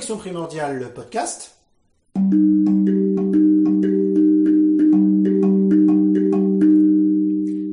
Connexion 0.00 0.16
Primordiale, 0.16 0.78
le 0.78 0.88
podcast. 0.88 1.56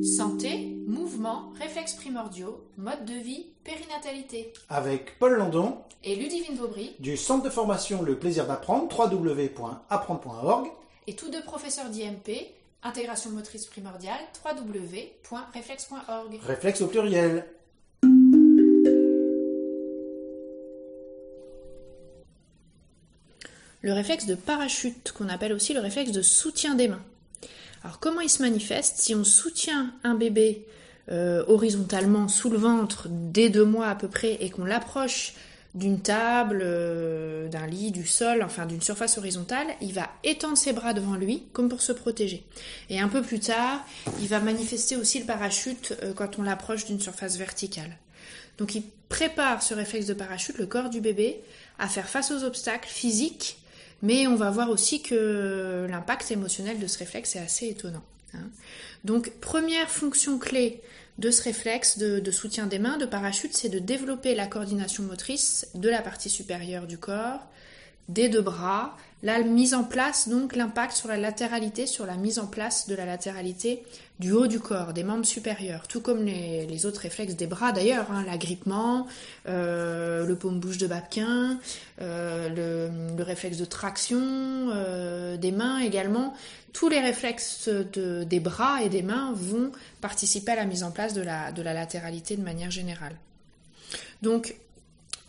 Santé, 0.04 0.76
mouvement, 0.86 1.50
réflexes 1.58 1.94
primordiaux, 1.94 2.62
mode 2.76 3.06
de 3.06 3.14
vie, 3.14 3.46
périnatalité. 3.64 4.52
Avec 4.68 5.18
Paul 5.18 5.38
Landon 5.38 5.78
Et 6.04 6.16
Ludivine 6.16 6.56
Vaubry, 6.56 6.94
du 6.98 7.16
centre 7.16 7.44
de 7.44 7.48
formation 7.50 8.02
Le 8.02 8.18
Plaisir 8.18 8.46
d'apprendre, 8.46 8.94
www.apprendre.org. 8.94 10.68
et 11.06 11.16
tous 11.16 11.30
deux 11.30 11.42
professeurs 11.42 11.88
d'IMP, 11.88 12.46
intégration 12.82 13.30
motrice 13.30 13.64
primordiale, 13.64 14.20
www.réflexe.org. 14.44 16.40
Réflexe 16.44 16.82
au 16.82 16.88
pluriel. 16.88 17.46
Le 23.80 23.92
réflexe 23.92 24.26
de 24.26 24.34
parachute, 24.34 25.12
qu'on 25.12 25.28
appelle 25.28 25.52
aussi 25.52 25.72
le 25.72 25.80
réflexe 25.80 26.10
de 26.10 26.22
soutien 26.22 26.74
des 26.74 26.88
mains. 26.88 27.02
Alors 27.84 28.00
comment 28.00 28.20
il 28.20 28.30
se 28.30 28.42
manifeste 28.42 28.98
Si 28.98 29.14
on 29.14 29.24
soutient 29.24 29.92
un 30.02 30.14
bébé 30.14 30.66
euh, 31.10 31.44
horizontalement 31.46 32.28
sous 32.28 32.50
le 32.50 32.58
ventre 32.58 33.06
dès 33.08 33.48
deux 33.48 33.64
mois 33.64 33.86
à 33.86 33.94
peu 33.94 34.08
près 34.08 34.34
et 34.40 34.50
qu'on 34.50 34.64
l'approche 34.64 35.34
d'une 35.74 36.00
table, 36.00 36.60
euh, 36.62 37.48
d'un 37.48 37.66
lit, 37.66 37.92
du 37.92 38.06
sol, 38.06 38.42
enfin 38.42 38.66
d'une 38.66 38.82
surface 38.82 39.16
horizontale, 39.16 39.68
il 39.80 39.92
va 39.92 40.08
étendre 40.24 40.58
ses 40.58 40.72
bras 40.72 40.92
devant 40.92 41.14
lui 41.14 41.44
comme 41.52 41.68
pour 41.68 41.82
se 41.82 41.92
protéger. 41.92 42.44
Et 42.90 42.98
un 42.98 43.08
peu 43.08 43.22
plus 43.22 43.38
tard, 43.38 43.84
il 44.20 44.28
va 44.28 44.40
manifester 44.40 44.96
aussi 44.96 45.20
le 45.20 45.26
parachute 45.26 45.94
euh, 46.02 46.12
quand 46.14 46.38
on 46.38 46.42
l'approche 46.42 46.84
d'une 46.84 47.00
surface 47.00 47.36
verticale. 47.36 47.96
Donc 48.58 48.74
il 48.74 48.82
prépare 49.08 49.62
ce 49.62 49.72
réflexe 49.72 50.06
de 50.06 50.14
parachute, 50.14 50.58
le 50.58 50.66
corps 50.66 50.90
du 50.90 51.00
bébé, 51.00 51.40
à 51.78 51.88
faire 51.88 52.08
face 52.08 52.32
aux 52.32 52.42
obstacles 52.44 52.88
physiques, 52.88 53.57
mais 54.02 54.26
on 54.26 54.36
va 54.36 54.50
voir 54.50 54.70
aussi 54.70 55.02
que 55.02 55.86
l'impact 55.90 56.30
émotionnel 56.30 56.78
de 56.78 56.86
ce 56.86 56.98
réflexe 56.98 57.36
est 57.36 57.40
assez 57.40 57.68
étonnant. 57.68 58.04
hein. 58.34 58.48
Donc 59.04 59.30
première 59.40 59.90
fonction 59.90 60.38
clé 60.38 60.80
de 61.18 61.30
ce 61.30 61.42
réflexe 61.42 61.98
de, 61.98 62.20
de 62.20 62.30
soutien 62.30 62.66
des 62.66 62.78
mains, 62.78 62.96
de 62.96 63.06
parachute, 63.06 63.54
c'est 63.54 63.68
de 63.68 63.80
développer 63.80 64.34
la 64.34 64.46
coordination 64.46 65.02
motrice 65.02 65.68
de 65.74 65.88
la 65.88 66.00
partie 66.00 66.30
supérieure 66.30 66.86
du 66.86 66.98
corps, 66.98 67.40
des 68.08 68.28
deux 68.28 68.40
bras, 68.40 68.96
la 69.22 69.40
mise 69.42 69.74
en 69.74 69.84
place, 69.84 70.28
donc 70.28 70.54
l'impact 70.54 70.92
sur 70.92 71.08
la 71.08 71.16
latéralité, 71.16 71.86
sur 71.86 72.06
la 72.06 72.14
mise 72.14 72.38
en 72.38 72.46
place 72.46 72.86
de 72.88 72.94
la 72.94 73.04
latéralité 73.04 73.82
du 74.20 74.32
haut 74.32 74.46
du 74.46 74.60
corps, 74.60 74.92
des 74.92 75.02
membres 75.04 75.26
supérieurs, 75.26 75.88
tout 75.88 76.00
comme 76.00 76.24
les, 76.24 76.86
autres 76.86 77.00
réflexes 77.00 77.34
des 77.34 77.46
bras 77.46 77.72
d'ailleurs, 77.72 78.10
hein, 78.12 78.24
l'agrippement, 78.26 79.06
euh, 79.48 80.24
le 80.24 80.36
paume-bouche 80.36 80.78
de 80.78 80.86
Babkin, 80.86 81.58
euh, 82.00 82.48
le, 82.48 83.16
le 83.16 83.22
réflexe 83.24 83.56
de 83.58 83.64
traction 83.64 84.20
euh, 84.22 85.36
des 85.36 85.52
mains 85.52 85.80
également. 85.80 86.32
Tous 86.72 86.88
les 86.88 87.00
réflexes 87.00 87.68
de- 87.68 88.22
des 88.24 88.40
bras 88.40 88.82
et 88.82 88.88
des 88.88 89.02
mains 89.02 89.32
vont 89.34 89.72
participer 90.00 90.52
à 90.52 90.56
la 90.56 90.64
mise 90.64 90.84
en 90.84 90.92
place 90.92 91.12
de 91.12 91.22
la, 91.22 91.50
de 91.52 91.62
la 91.62 91.74
latéralité 91.74 92.36
de 92.36 92.42
manière 92.42 92.70
générale. 92.70 93.16
Donc, 94.22 94.54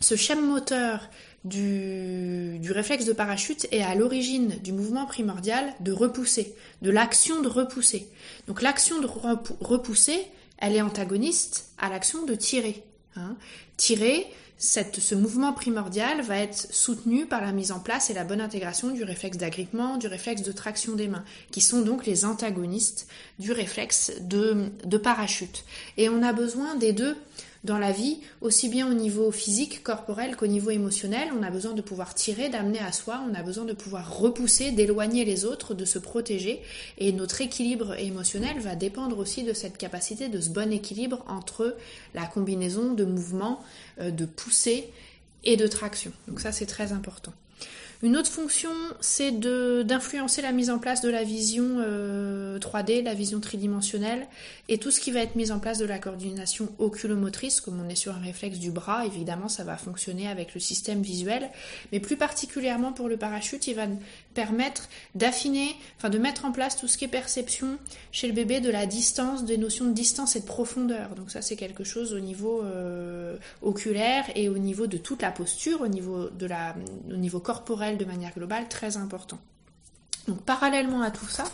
ce 0.00 0.16
schème 0.16 0.46
moteur 0.46 1.08
du, 1.44 2.58
du 2.60 2.72
réflexe 2.72 3.04
de 3.06 3.12
parachute 3.12 3.66
est 3.72 3.82
à 3.82 3.94
l'origine 3.94 4.56
du 4.62 4.72
mouvement 4.72 5.06
primordial 5.06 5.72
de 5.80 5.92
repousser, 5.92 6.54
de 6.82 6.90
l'action 6.90 7.40
de 7.40 7.48
repousser. 7.48 8.08
Donc 8.46 8.62
l'action 8.62 9.00
de 9.00 9.06
repou- 9.06 9.56
repousser, 9.60 10.18
elle 10.58 10.74
est 10.76 10.82
antagoniste 10.82 11.70
à 11.78 11.88
l'action 11.88 12.24
de 12.26 12.34
tirer. 12.34 12.82
hein. 13.16 13.36
Tirer, 13.76 14.26
cette- 14.58 15.00
ce 15.00 15.14
mouvement 15.14 15.54
primordial 15.54 16.20
va 16.20 16.36
être 16.36 16.68
soutenu 16.70 17.24
par 17.24 17.40
la 17.40 17.50
mise 17.52 17.72
en 17.72 17.80
place 17.80 18.10
et 18.10 18.14
la 18.14 18.24
bonne 18.24 18.42
intégration 18.42 18.90
du 18.90 19.04
réflexe 19.04 19.38
d'agrippement, 19.38 19.96
du 19.96 20.06
réflexe 20.06 20.42
de 20.42 20.52
traction 20.52 20.94
des 20.96 21.08
mains, 21.08 21.24
qui 21.50 21.62
sont 21.62 21.80
donc 21.80 22.04
les 22.04 22.26
antagonistes 22.26 23.08
du 23.38 23.52
réflexe 23.52 24.12
de, 24.20 24.66
de 24.84 24.98
parachute. 24.98 25.64
Et 25.96 26.10
on 26.10 26.22
a 26.22 26.34
besoin 26.34 26.74
des 26.74 26.92
deux 26.92 27.16
dans 27.62 27.78
la 27.78 27.92
vie, 27.92 28.18
aussi 28.40 28.68
bien 28.68 28.90
au 28.90 28.94
niveau 28.94 29.30
physique, 29.30 29.82
corporel 29.82 30.36
qu'au 30.36 30.46
niveau 30.46 30.70
émotionnel. 30.70 31.28
On 31.38 31.42
a 31.42 31.50
besoin 31.50 31.72
de 31.72 31.82
pouvoir 31.82 32.14
tirer, 32.14 32.48
d'amener 32.48 32.78
à 32.78 32.92
soi, 32.92 33.22
on 33.30 33.34
a 33.34 33.42
besoin 33.42 33.64
de 33.64 33.74
pouvoir 33.74 34.18
repousser, 34.18 34.70
d'éloigner 34.70 35.24
les 35.24 35.44
autres, 35.44 35.74
de 35.74 35.84
se 35.84 35.98
protéger. 35.98 36.62
Et 36.98 37.12
notre 37.12 37.40
équilibre 37.42 37.98
émotionnel 37.98 38.58
va 38.60 38.76
dépendre 38.76 39.18
aussi 39.18 39.42
de 39.42 39.52
cette 39.52 39.76
capacité, 39.76 40.28
de 40.28 40.40
ce 40.40 40.50
bon 40.50 40.72
équilibre 40.72 41.22
entre 41.28 41.76
la 42.14 42.26
combinaison 42.26 42.94
de 42.94 43.04
mouvements, 43.04 43.62
euh, 44.00 44.10
de 44.10 44.24
poussée 44.24 44.88
et 45.44 45.56
de 45.56 45.66
traction. 45.66 46.12
Donc 46.28 46.40
ça, 46.40 46.52
c'est 46.52 46.66
très 46.66 46.92
important. 46.92 47.32
Une 48.02 48.16
autre 48.16 48.30
fonction, 48.30 48.70
c'est 49.00 49.30
d'influencer 49.30 50.40
la 50.40 50.52
mise 50.52 50.70
en 50.70 50.78
place 50.78 51.02
de 51.02 51.10
la 51.10 51.22
vision 51.22 51.76
euh, 51.80 52.58
3D, 52.58 53.02
la 53.04 53.12
vision 53.12 53.40
tridimensionnelle, 53.40 54.26
et 54.68 54.78
tout 54.78 54.90
ce 54.90 55.00
qui 55.00 55.10
va 55.10 55.20
être 55.20 55.36
mis 55.36 55.52
en 55.52 55.58
place 55.58 55.76
de 55.76 55.84
la 55.84 55.98
coordination 55.98 56.70
oculomotrice, 56.78 57.60
comme 57.60 57.78
on 57.78 57.90
est 57.90 57.94
sur 57.96 58.14
un 58.14 58.20
réflexe 58.20 58.58
du 58.58 58.70
bras, 58.70 59.04
évidemment, 59.04 59.48
ça 59.48 59.64
va 59.64 59.76
fonctionner 59.76 60.28
avec 60.28 60.54
le 60.54 60.60
système 60.60 61.02
visuel, 61.02 61.50
mais 61.92 62.00
plus 62.00 62.16
particulièrement 62.16 62.94
pour 62.94 63.06
le 63.10 63.18
parachute, 63.18 63.66
il 63.66 63.74
va 63.74 63.86
permettre 64.34 64.88
d'affiner, 65.14 65.74
enfin 65.96 66.08
de 66.08 66.18
mettre 66.18 66.44
en 66.44 66.52
place 66.52 66.76
tout 66.76 66.88
ce 66.88 66.96
qui 66.96 67.04
est 67.04 67.08
perception 67.08 67.78
chez 68.12 68.28
le 68.28 68.32
bébé 68.32 68.60
de 68.60 68.70
la 68.70 68.86
distance, 68.86 69.44
des 69.44 69.58
notions 69.58 69.86
de 69.86 69.92
distance 69.92 70.36
et 70.36 70.40
de 70.40 70.46
profondeur. 70.46 71.14
Donc 71.16 71.30
ça, 71.30 71.42
c'est 71.42 71.56
quelque 71.56 71.84
chose 71.84 72.14
au 72.14 72.20
niveau 72.20 72.62
euh, 72.62 73.36
oculaire 73.62 74.24
et 74.34 74.48
au 74.48 74.58
niveau 74.58 74.86
de 74.86 74.96
toute 74.96 75.22
la 75.22 75.32
posture, 75.32 75.80
au 75.80 75.88
niveau 75.88 76.30
de 76.30 76.46
la, 76.46 76.76
au 77.10 77.16
niveau 77.16 77.40
corporel 77.40 77.98
de 77.98 78.04
manière 78.04 78.32
globale, 78.32 78.68
très 78.68 78.96
important. 78.96 79.38
Donc 80.28 80.42
parallèlement 80.42 81.02
à 81.02 81.10
tout 81.10 81.28
ça, 81.28 81.44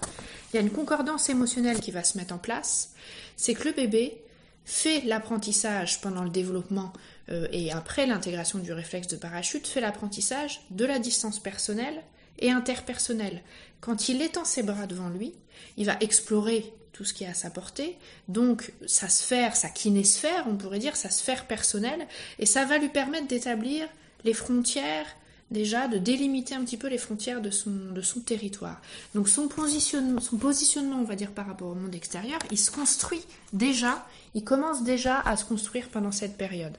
il 0.53 0.57
y 0.57 0.59
a 0.59 0.63
une 0.63 0.71
concordance 0.71 1.31
émotionnelle 1.31 1.81
qui 1.81 1.91
va 1.91 2.05
se 2.05 2.19
mettre 2.19 2.35
en 2.35 2.39
place. 2.39 2.93
C'est 3.37 3.55
que 3.55 3.65
le 3.69 3.73
bébé 3.73 4.21
fait 4.67 5.03
l'apprentissage 5.03 6.01
pendant 6.01 6.25
le 6.25 6.31
développement 6.31 6.93
euh, 7.31 7.47
et 7.53 7.73
après 7.73 8.07
l'intégration 8.07 8.59
du 8.59 8.73
réflexe 8.73 9.07
de 9.07 9.17
parachute, 9.17 9.67
fait 9.67 9.81
l'apprentissage 9.81 10.61
de 10.71 10.85
la 10.85 10.99
distance 10.99 11.39
personnelle 11.39 12.03
et 12.39 12.51
interpersonnelle. 12.51 13.43
Quand 13.81 14.09
il 14.09 14.23
étend 14.23 14.45
ses 14.45 14.63
bras 14.63 14.87
devant 14.87 15.09
lui, 15.09 15.35
il 15.77 15.87
va 15.87 15.97
explorer 16.01 16.73
tout 16.93 17.05
ce 17.05 17.13
qui 17.13 17.25
est 17.25 17.29
à 17.29 17.35
sa 17.35 17.51
portée, 17.51 17.99
donc 18.29 18.73
sa 18.87 19.09
sphère, 19.09 19.55
sa 19.55 19.69
kinésphère, 19.69 20.47
on 20.49 20.57
pourrait 20.57 20.79
dire, 20.79 20.97
sa 20.97 21.11
sphère 21.11 21.47
personnelle, 21.47 22.07
et 22.39 22.47
ça 22.47 22.65
va 22.65 22.79
lui 22.79 22.89
permettre 22.89 23.27
d'établir 23.27 23.87
les 24.25 24.33
frontières 24.33 25.07
déjà 25.51 25.89
de 25.89 25.99
délimiter 25.99 26.55
un 26.55 26.65
petit 26.65 26.77
peu 26.77 26.89
les 26.89 26.99
frontières 26.99 27.41
de 27.41 27.51
son, 27.51 27.71
de 27.71 28.01
son 28.01 28.21
territoire. 28.21 28.81
Donc 29.15 29.29
son 29.29 29.49
positionnement, 29.49 30.21
son 30.21 30.39
positionnement, 30.39 30.97
on 30.97 31.05
va 31.05 31.17
dire, 31.17 31.33
par 31.33 31.47
rapport 31.47 31.69
au 31.69 31.75
monde 31.75 31.95
extérieur, 31.95 32.39
il 32.51 32.59
se 32.59 32.71
construit 32.71 33.25
déjà, 33.53 34.07
il 34.35 34.45
commence 34.45 34.83
déjà 34.83 35.21
à 35.21 35.37
se 35.37 35.45
construire 35.45 35.89
pendant 35.89 36.13
cette 36.13 36.37
période. 36.37 36.77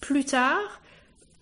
Plus 0.00 0.24
tard, 0.24 0.80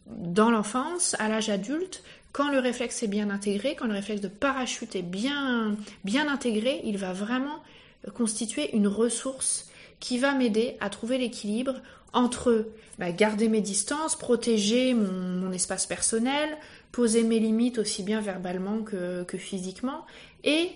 dans 0.07 0.51
l'enfance, 0.51 1.15
à 1.19 1.29
l'âge 1.29 1.49
adulte, 1.49 2.03
quand 2.35 2.51
le 2.51 2.59
réflexe 2.59 3.05
est 3.05 3.09
bien 3.09 3.31
intégré, 3.31 3.77
quand 3.77 3.87
le 3.87 3.93
réflexe 3.93 4.21
de 4.21 4.29
parachute 4.29 4.97
est 4.97 5.03
bien, 5.03 5.77
bien 6.03 6.29
intégré, 6.29 6.81
il 6.83 6.99
va 6.99 7.13
vraiment 7.13 7.63
constituer 8.13 8.75
une 8.75 8.89
ressource 8.89 9.71
qui 10.01 10.19
va 10.19 10.35
m'aider 10.35 10.77
à 10.81 10.91
trouver 10.91 11.17
l'équilibre 11.17 11.77
entre 12.13 12.67
bah, 12.99 13.13
garder 13.13 13.49
mes 13.49 13.61
distances, 13.61 14.17
protéger 14.17 14.95
mon, 14.95 15.53
espace 15.53 15.87
personnel, 15.87 16.59
poser 16.91 17.23
mes 17.23 17.39
limites 17.39 17.79
aussi 17.79 18.03
bien 18.03 18.21
verbalement 18.21 18.83
que, 18.83 19.23
que 19.23 19.39
physiquement, 19.39 20.05
et 20.43 20.71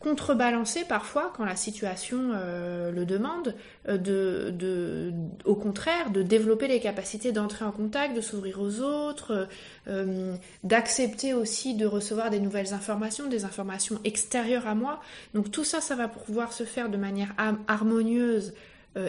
contrebalancer 0.00 0.84
parfois, 0.84 1.32
quand 1.36 1.44
la 1.44 1.56
situation 1.56 2.30
euh, 2.32 2.92
le 2.92 3.04
demande, 3.04 3.54
euh, 3.88 3.98
de, 3.98 5.12
au 5.44 5.56
contraire, 5.56 6.10
de 6.10 6.22
développer 6.22 6.68
les 6.68 6.78
capacités 6.78 7.32
d'entrer 7.32 7.64
en 7.64 7.72
contact, 7.72 8.14
de 8.14 8.20
s'ouvrir 8.20 8.60
aux 8.60 8.80
autres, 8.80 9.48
euh, 9.88 10.36
d'accepter 10.62 11.34
aussi 11.34 11.74
de 11.74 11.84
recevoir 11.84 12.30
des 12.30 12.38
nouvelles 12.38 12.74
informations, 12.74 13.26
des 13.26 13.44
informations 13.44 13.98
extérieures 14.04 14.68
à 14.68 14.76
moi. 14.76 15.00
Donc 15.34 15.50
tout 15.50 15.64
ça, 15.64 15.80
ça 15.80 15.96
va 15.96 16.06
pouvoir 16.06 16.52
se 16.52 16.64
faire 16.64 16.88
de 16.90 16.96
manière 16.96 17.34
harmonieuse 17.66 18.54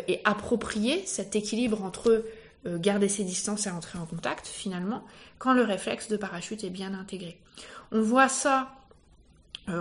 et 0.07 0.21
appropriée, 0.23 1.01
cet 1.05 1.35
équilibre 1.35 1.83
entre 1.83 2.23
garder 2.65 3.09
ses 3.09 3.23
distances 3.23 3.65
et 3.65 3.71
entrer 3.71 3.97
en 3.97 4.05
contact, 4.05 4.45
finalement, 4.45 5.03
quand 5.39 5.53
le 5.53 5.63
réflexe 5.63 6.09
de 6.09 6.17
parachute 6.17 6.63
est 6.63 6.69
bien 6.69 6.93
intégré. 6.93 7.39
On 7.91 8.01
voit 8.01 8.29
ça 8.29 8.69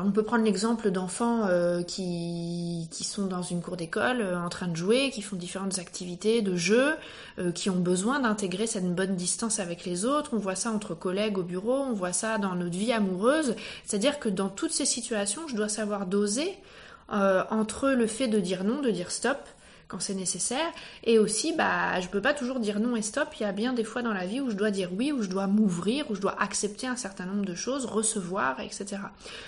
on 0.04 0.10
peut 0.10 0.22
prendre 0.22 0.44
l'exemple 0.44 0.90
d'enfants 0.90 1.46
euh, 1.46 1.82
qui, 1.82 2.88
qui 2.90 3.04
sont 3.04 3.26
dans 3.26 3.42
une 3.42 3.62
cour 3.62 3.76
d'école 3.76 4.20
euh, 4.20 4.38
en 4.38 4.48
train 4.48 4.68
de 4.68 4.76
jouer, 4.76 5.10
qui 5.10 5.22
font 5.22 5.36
différentes 5.36 5.78
activités 5.78 6.42
de 6.42 6.56
jeu, 6.56 6.94
euh, 7.38 7.52
qui 7.52 7.70
ont 7.70 7.78
besoin 7.78 8.20
d'intégrer 8.20 8.66
cette 8.66 8.94
bonne 8.94 9.16
distance 9.16 9.60
avec 9.60 9.84
les 9.84 10.04
autres. 10.04 10.30
On 10.34 10.38
voit 10.38 10.54
ça 10.54 10.70
entre 10.70 10.94
collègues 10.94 11.38
au 11.38 11.42
bureau, 11.42 11.76
on 11.76 11.92
voit 11.92 12.12
ça 12.12 12.38
dans 12.38 12.54
notre 12.54 12.76
vie 12.76 12.92
amoureuse. 12.92 13.54
C'est-à-dire 13.84 14.18
que 14.18 14.28
dans 14.28 14.48
toutes 14.48 14.72
ces 14.72 14.86
situations, 14.86 15.42
je 15.48 15.56
dois 15.56 15.68
savoir 15.68 16.06
doser 16.06 16.58
euh, 17.10 17.42
entre 17.50 17.90
le 17.90 18.06
fait 18.06 18.28
de 18.28 18.38
dire 18.38 18.64
non, 18.64 18.82
de 18.82 18.90
dire 18.90 19.10
stop, 19.10 19.38
quand 19.88 20.00
c'est 20.00 20.14
nécessaire. 20.14 20.70
Et 21.04 21.18
aussi, 21.18 21.54
bah, 21.54 22.00
je 22.00 22.08
peux 22.08 22.20
pas 22.20 22.34
toujours 22.34 22.60
dire 22.60 22.78
non 22.78 22.94
et 22.94 23.02
stop. 23.02 23.28
Il 23.40 23.42
y 23.42 23.46
a 23.46 23.52
bien 23.52 23.72
des 23.72 23.84
fois 23.84 24.02
dans 24.02 24.12
la 24.12 24.26
vie 24.26 24.40
où 24.40 24.50
je 24.50 24.56
dois 24.56 24.70
dire 24.70 24.90
oui, 24.92 25.12
où 25.12 25.22
je 25.22 25.28
dois 25.28 25.46
m'ouvrir, 25.46 26.10
où 26.10 26.14
je 26.14 26.20
dois 26.20 26.40
accepter 26.40 26.86
un 26.86 26.96
certain 26.96 27.24
nombre 27.24 27.44
de 27.44 27.54
choses, 27.54 27.86
recevoir, 27.86 28.60
etc. 28.60 28.98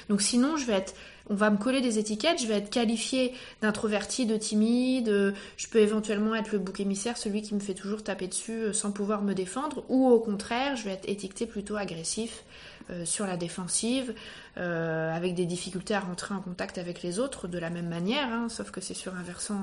Donc 0.09 0.23
sinon, 0.23 0.57
je 0.57 0.67
vais 0.67 0.75
être 0.75 0.95
on 1.31 1.35
va 1.37 1.49
me 1.51 1.57
coller 1.57 1.81
des 1.81 1.99
étiquettes, 1.99 2.43
je 2.43 2.47
vais 2.49 2.57
être 2.57 2.71
qualifiée 2.71 3.33
d'introverti, 3.63 4.27
de 4.27 4.37
timide, 4.37 5.35
je 5.57 5.69
peux 5.69 5.79
éventuellement 5.79 6.35
être 6.35 6.51
le 6.51 6.59
bouc 6.59 6.81
émissaire, 6.81 7.17
celui 7.17 7.41
qui 7.41 7.55
me 7.55 7.61
fait 7.61 7.75
toujours 7.75 8.03
taper 8.03 8.27
dessus 8.27 8.63
euh, 8.63 8.73
sans 8.73 8.91
pouvoir 8.91 9.23
me 9.23 9.33
défendre, 9.33 9.85
ou 9.89 10.09
au 10.09 10.19
contraire, 10.19 10.75
je 10.75 10.85
vais 10.85 10.91
être 10.91 11.09
étiqueté 11.09 11.47
plutôt 11.47 11.77
agressif, 11.77 12.43
euh, 12.91 13.05
sur 13.05 13.27
la 13.27 13.37
défensive, 13.37 14.13
euh, 14.57 15.15
avec 15.15 15.35
des 15.35 15.47
difficultés 15.47 15.95
à 15.95 16.01
rentrer 16.01 16.35
en 16.35 16.41
contact 16.41 16.79
avec 16.79 17.03
les 17.03 17.21
autres 17.21 17.47
de 17.47 17.59
la 17.59 17.71
même 17.71 17.89
manière, 17.89 18.27
hein, 18.33 18.49
sauf 18.49 18.73
que 18.73 18.81
c'est 18.81 18.95
sur 18.95 19.15
un 19.15 19.23
versant, 19.23 19.63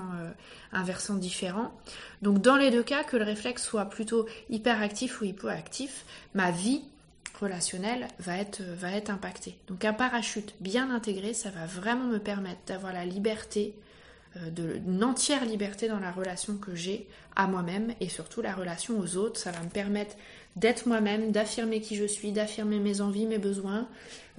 un 0.72 0.84
versant 0.84 1.16
différent. 1.16 1.72
Donc 2.22 2.42
dans 2.42 2.58
les 2.58 2.72
deux 2.72 2.84
cas, 2.84 3.04
que 3.04 3.18
le 3.18 3.24
réflexe 3.24 3.64
soit 3.64 3.86
plutôt 3.86 4.28
hyperactif 4.50 5.22
ou 5.22 5.26
hypoactif, 5.26 6.06
ma 6.34 6.52
vie 6.52 6.82
relationnel 7.40 8.08
va 8.20 8.38
être, 8.38 8.62
va 8.62 8.92
être 8.92 9.10
impacté. 9.10 9.58
Donc 9.68 9.86
un 9.86 9.94
parachute 9.94 10.56
bien 10.60 10.90
intégré, 10.90 11.34
ça 11.34 11.50
va 11.50 11.66
vraiment 11.66 12.06
me 12.06 12.20
permettre 12.20 12.62
d'avoir 12.66 12.94
la 12.94 13.06
liberté, 13.06 13.74
euh, 14.38 14.50
de, 14.52 14.80
une 14.88 15.04
entière 15.04 15.46
liberté 15.46 15.88
dans 15.88 16.00
la 16.00 16.12
relation 16.12 16.58
que 16.58 16.76
j'ai 16.76 17.08
à 17.36 17.48
moi-même 17.48 17.94
et 18.00 18.10
surtout 18.10 18.42
la 18.42 18.54
relation 18.54 19.00
aux 19.00 19.18
autres. 19.18 19.40
Ça 19.40 19.52
va 19.52 19.62
me 19.62 19.70
permettre 19.70 20.16
d'être 20.56 20.88
moi-même, 20.88 21.32
d'affirmer 21.32 21.82
qui 21.82 21.96
je 21.96 22.06
suis, 22.06 22.32
d'affirmer 22.32 22.80
mes 22.80 23.02
envies, 23.02 23.26
mes 23.26 23.38
besoins, 23.38 23.88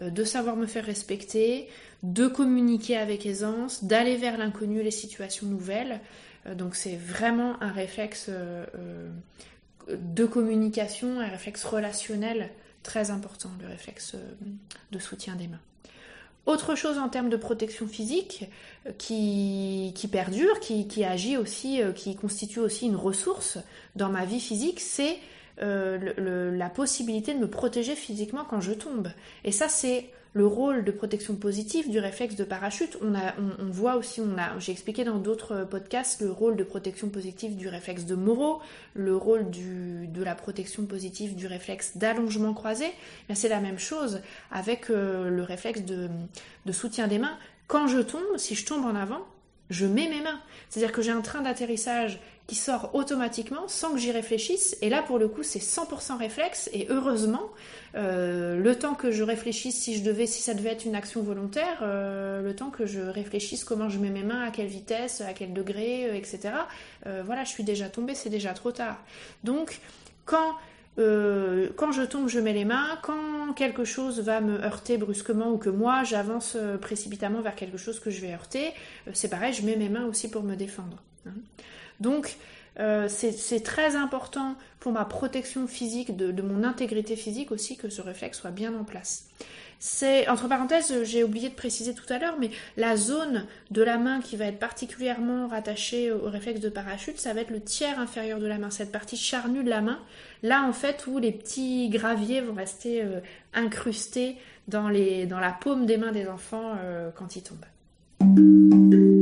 euh, 0.01 0.11
de 0.11 0.25
savoir 0.25 0.57
me 0.57 0.67
faire 0.67 0.85
respecter, 0.85 1.69
de 2.03 2.27
communiquer 2.27 2.97
avec 2.97 3.27
aisance, 3.27 3.85
d'aller 3.85 4.17
vers 4.17 4.39
l'inconnu, 4.39 4.83
les 4.83 4.91
situations 4.91 5.47
nouvelles. 5.47 6.01
Euh, 6.47 6.55
donc 6.55 6.75
c'est 6.75 6.97
vraiment 6.97 7.63
un 7.63 7.73
réflexe 7.73 8.31
de 9.89 10.27
communication, 10.27 11.21
un 11.21 11.29
réflexe 11.29 11.65
relationnel 11.65 12.51
Très 12.83 13.11
important 13.11 13.51
le 13.61 13.67
réflexe 13.67 14.15
de 14.93 14.99
soutien 14.99 15.35
des 15.35 15.49
mains. 15.49 15.61
Autre 16.49 16.75
chose 16.75 16.97
en 16.97 17.11
termes 17.11 17.29
de 17.29 17.37
protection 17.37 17.87
physique 17.87 18.47
euh, 18.87 18.93
qui, 18.97 19.93
perdure, 20.11 20.61
qui, 20.61 21.05
agit 21.05 21.37
aussi, 21.37 21.83
euh, 21.83 21.93
qui 21.93 22.17
constitue 22.17 22.59
aussi 22.59 22.87
une 22.87 22.97
ressource 22.97 23.59
dans 23.97 24.09
ma 24.09 24.25
vie 24.25 24.41
physique, 24.41 24.81
c'est 24.81 25.19
la 25.61 26.71
possibilité 26.71 27.35
de 27.35 27.39
me 27.39 27.49
protéger 27.49 27.95
physiquement 27.95 28.45
quand 28.49 28.61
je 28.61 28.73
tombe. 28.73 29.09
Et 29.45 29.53
ça, 29.53 29.69
c'est 29.69 30.11
le 30.33 30.47
rôle 30.47 30.85
de 30.85 30.91
protection 30.91 31.35
positive 31.35 31.91
du 31.91 31.99
réflexe 31.99 32.37
de 32.37 32.45
parachute. 32.45 32.97
On, 33.03 33.15
a, 33.15 33.35
on, 33.39 33.71
voit 33.71 33.97
aussi, 33.97 34.21
on 34.21 34.39
a, 34.39 34.59
j'ai 34.59 34.73
expliqué 34.73 35.05
dans 35.05 35.19
d'autres 35.19 35.67
podcasts 35.69 36.21
le 36.21 36.31
rôle 36.31 36.57
de 36.57 36.65
protection 36.65 37.09
positive 37.09 37.57
du 37.57 37.69
réflexe 37.69 38.05
de 38.05 38.15
Moreau, 38.15 38.61
le 38.95 39.17
rôle 39.17 39.51
du, 39.51 40.07
de 40.07 40.23
la 40.23 40.35
protection 40.35 40.87
positive 40.87 41.35
du 41.35 41.47
réflexe 41.47 41.97
d'allongement 41.97 42.55
croisé. 42.55 42.87
c'est 43.35 43.49
la 43.49 43.61
même 43.61 43.79
chose 43.79 44.21
avec 44.51 44.91
euh, 44.91 45.31
le 45.31 45.43
réflexe 45.43 45.83
de, 45.83 46.09
de 46.67 46.73
soutien 46.73 47.09
des 47.09 47.19
mains. 47.19 47.37
Quand 47.67 47.87
je 47.87 47.99
tombe, 47.99 48.37
si 48.37 48.55
je 48.55 48.65
tombe 48.65 48.85
en 48.85 48.95
avant, 48.95 49.27
je 49.71 49.87
mets 49.87 50.09
mes 50.09 50.21
mains. 50.21 50.41
C'est-à-dire 50.69 50.93
que 50.93 51.03
j'ai 51.03 51.11
un 51.11 51.21
train 51.21 51.43
d'atterrissage 51.43 52.19
qui 52.49 52.55
sort 52.55 52.95
automatiquement 52.95 53.69
sans 53.69 53.93
que 53.93 53.99
j'y 53.99 54.11
réfléchisse. 54.11 54.77
Et 54.81 54.89
là, 54.89 55.03
pour 55.03 55.19
le 55.19 55.29
coup, 55.29 55.43
c'est 55.43 55.59
100% 55.59 56.17
réflexe. 56.17 56.71
Et 56.73 56.87
heureusement, 56.89 57.51
euh, 57.95 58.57
le 58.57 58.75
temps 58.75 58.95
que 58.95 59.11
je 59.11 59.23
réfléchisse, 59.23 59.79
si 59.79 59.97
je 59.99 60.03
devais, 60.03 60.27
si 60.27 60.41
ça 60.41 60.55
devait 60.55 60.71
être 60.71 60.87
une 60.87 60.95
action 60.95 61.23
volontaire, 61.23 61.81
euh, 61.83 62.41
le 62.41 62.57
temps 62.57 62.71
que 62.71 62.87
je 62.87 63.01
réfléchisse 63.01 63.65
comment 63.65 63.91
je 63.91 63.99
mets 63.99 64.09
mes 64.09 64.23
mains, 64.23 64.43
à 64.43 64.51
quelle 64.51 64.67
vitesse, 64.67 65.21
à 65.21 65.35
quel 65.35 65.53
degré, 65.53 66.07
euh, 66.07 66.15
etc. 66.15 66.55
voilà, 67.25 67.45
je 67.45 67.51
suis 67.51 67.65
déjà 67.65 67.91
tombée, 67.91 68.15
c'est 68.15 68.31
déjà 68.31 68.55
trop 68.55 68.73
tard. 68.73 68.97
Donc, 69.45 69.81
quand 70.25 70.55
quand 70.99 71.93
je 71.93 72.03
tombe, 72.03 72.29
je 72.29 72.41
mets 72.41 72.53
les 72.53 72.65
mains. 72.65 72.99
Quand 73.03 73.53
quelque 73.55 73.85
chose 73.85 74.21
va 74.21 74.41
me 74.41 74.63
heurter 74.65 74.99
brusquement 74.99 75.53
ou 75.53 75.59
que 75.59 75.71
moi 75.71 76.03
j'avance 76.03 76.57
précipitamment 76.81 77.41
vers 77.41 77.55
quelque 77.55 77.79
chose 77.79 78.01
que 78.01 78.11
je 78.11 78.21
vais 78.21 78.33
heurter, 78.33 78.73
c'est 79.13 79.29
pareil, 79.29 79.53
je 79.53 79.65
mets 79.65 79.77
mes 79.77 79.89
mains 79.89 80.07
aussi 80.07 80.31
pour 80.31 80.43
me 80.43 80.57
défendre. 80.57 81.03
Hein. 81.27 81.33
Donc, 82.01 82.37
euh, 82.81 83.09
c'est 83.09 83.63
très 83.63 83.97
important 83.97 84.55
pour 84.81 84.93
ma 84.93 85.05
protection 85.05 85.67
physique, 85.67 86.17
de, 86.17 86.43
mon 86.43 86.63
intégrité 86.65 87.17
physique 87.17 87.51
aussi, 87.51 87.77
que 87.77 87.89
ce 87.89 88.01
réflexe 88.01 88.39
soit 88.39 88.51
bien 88.51 88.75
en 88.75 88.85
place. 88.85 89.27
C'est, 89.81 90.29
entre 90.29 90.49
parenthèses, 90.49 91.05
j'ai 91.05 91.23
oublié 91.23 91.49
de 91.49 91.55
préciser 91.55 91.95
tout 91.95 92.13
à 92.13 92.19
l'heure, 92.19 92.37
mais 92.41 92.51
la 92.77 92.97
zone 92.97 93.47
de 93.71 93.83
la 93.83 93.97
main 93.97 94.21
qui 94.21 94.37
va 94.37 94.47
être 94.47 94.59
particulièrement 94.59 95.47
rattachée 95.47 96.11
au 96.11 96.29
réflexe 96.29 96.61
de 96.61 96.69
parachute, 96.69 97.19
ça 97.19 97.33
va 97.33 97.43
être 97.43 97.51
le 97.51 97.61
tiers 97.61 98.01
inférieur 98.01 98.41
de 98.41 98.47
la 98.47 98.59
main, 98.59 98.71
cette 98.71 98.91
partie 98.91 99.17
charnue 99.17 99.63
de 99.63 99.71
la 99.71 99.81
main, 99.81 100.01
là 100.43 100.65
en 100.65 100.73
fait 100.73 101.07
où 101.07 101.19
les 101.19 101.31
petits 101.31 101.89
graviers 101.91 102.41
vont 102.41 102.55
rester 102.55 103.03
euh, 103.03 103.21
incrustés 103.55 104.37
dans, 104.67 104.89
la 104.89 105.53
paume 105.53 105.87
des 105.87 105.97
mains 105.97 106.13
des 106.13 106.29
enfants 106.29 106.75
euh, 106.83 107.11
quand 107.15 107.37
ils 107.37 107.43
tombent. 107.43 109.18